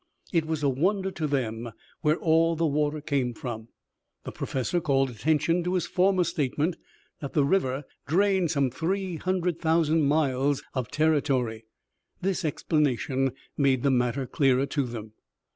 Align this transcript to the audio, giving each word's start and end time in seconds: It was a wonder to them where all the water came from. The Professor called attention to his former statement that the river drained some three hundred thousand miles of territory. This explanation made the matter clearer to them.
It 0.33 0.47
was 0.47 0.63
a 0.63 0.67
wonder 0.69 1.11
to 1.11 1.27
them 1.27 1.73
where 2.01 2.15
all 2.15 2.55
the 2.55 2.65
water 2.65 3.01
came 3.01 3.35
from. 3.35 3.67
The 4.23 4.31
Professor 4.31 4.81
called 4.81 5.11
attention 5.11 5.63
to 5.63 5.75
his 5.75 5.85
former 5.85 6.23
statement 6.23 6.75
that 7.19 7.33
the 7.33 7.45
river 7.45 7.83
drained 8.07 8.49
some 8.49 8.71
three 8.71 9.17
hundred 9.17 9.59
thousand 9.59 10.05
miles 10.07 10.63
of 10.73 10.89
territory. 10.89 11.65
This 12.19 12.43
explanation 12.43 13.33
made 13.55 13.83
the 13.83 13.91
matter 13.91 14.25
clearer 14.25 14.65
to 14.65 14.87
them. 14.87 15.11